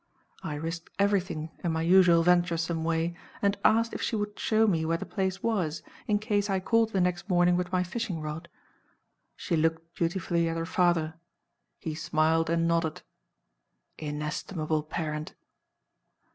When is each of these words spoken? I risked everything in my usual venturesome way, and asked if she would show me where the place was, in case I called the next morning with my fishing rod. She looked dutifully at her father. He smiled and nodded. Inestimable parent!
I 0.41 0.55
risked 0.55 0.89
everything 0.97 1.51
in 1.63 1.71
my 1.73 1.83
usual 1.83 2.23
venturesome 2.23 2.83
way, 2.83 3.15
and 3.39 3.55
asked 3.63 3.93
if 3.93 4.01
she 4.01 4.15
would 4.15 4.39
show 4.39 4.65
me 4.65 4.83
where 4.83 4.97
the 4.97 5.05
place 5.05 5.43
was, 5.43 5.83
in 6.07 6.17
case 6.17 6.49
I 6.49 6.59
called 6.59 6.89
the 6.91 6.99
next 6.99 7.29
morning 7.29 7.55
with 7.55 7.71
my 7.71 7.83
fishing 7.83 8.19
rod. 8.19 8.49
She 9.35 9.55
looked 9.55 9.93
dutifully 9.95 10.49
at 10.49 10.57
her 10.57 10.65
father. 10.65 11.13
He 11.77 11.93
smiled 11.93 12.49
and 12.49 12.67
nodded. 12.67 13.03
Inestimable 13.99 14.81
parent! 14.81 15.35